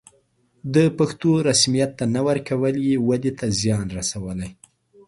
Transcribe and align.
د 0.73 0.75
پښتو 0.97 1.29
رسميت 1.47 1.91
ته 1.99 2.05
نه 2.15 2.21
ورکول 2.27 2.75
یې 2.87 2.95
ودې 3.07 3.31
ته 3.39 3.45
زیان 3.61 3.87
رسولی. 3.97 4.49